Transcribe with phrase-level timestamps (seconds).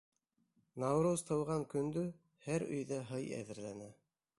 [0.83, 2.07] Науруз тыуған көндө
[2.49, 3.97] һәр өйҙә һый әҙерләнә.